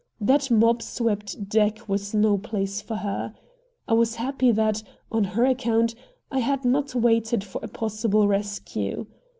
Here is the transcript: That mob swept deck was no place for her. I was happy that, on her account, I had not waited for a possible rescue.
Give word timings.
That 0.19 0.49
mob 0.49 0.81
swept 0.81 1.47
deck 1.47 1.87
was 1.87 2.11
no 2.11 2.35
place 2.39 2.81
for 2.81 2.95
her. 2.95 3.35
I 3.87 3.93
was 3.93 4.15
happy 4.15 4.51
that, 4.51 4.81
on 5.11 5.23
her 5.23 5.45
account, 5.45 5.93
I 6.31 6.39
had 6.39 6.65
not 6.65 6.95
waited 6.95 7.43
for 7.43 7.61
a 7.63 7.67
possible 7.67 8.27
rescue. 8.27 9.05